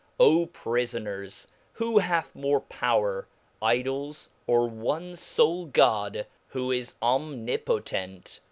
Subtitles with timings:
[0.19, 3.27] O Prifonersl who hath more power,
[3.61, 8.39] Idols or one fole God, who is omnipotent